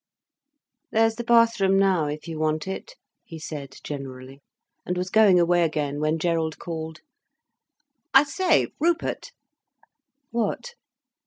[0.91, 4.41] "There's the bath room now, if you want it," he said generally,
[4.83, 7.01] and was going away again, when Gerald called:
[8.11, 9.31] "I say, Rupert!"
[10.31, 10.73] "What?"